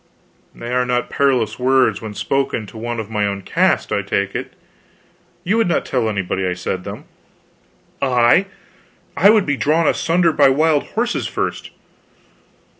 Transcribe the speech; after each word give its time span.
"They 0.55 0.73
are 0.73 0.83
not 0.83 1.11
perilous 1.11 1.59
words 1.59 2.01
when 2.01 2.15
spoken 2.15 2.65
to 2.65 2.75
one 2.79 2.99
of 2.99 3.11
my 3.11 3.27
own 3.27 3.43
caste, 3.43 3.91
I 3.91 4.01
take 4.01 4.33
it. 4.33 4.53
You 5.43 5.57
would 5.57 5.67
not 5.67 5.85
tell 5.85 6.09
anybody 6.09 6.47
I 6.47 6.55
said 6.55 6.85
them?" 6.85 7.03
"I? 8.01 8.47
I 9.15 9.29
would 9.29 9.45
be 9.45 9.57
drawn 9.57 9.87
asunder 9.87 10.33
by 10.33 10.49
wild 10.49 10.85
horses 10.97 11.27
first." 11.27 11.69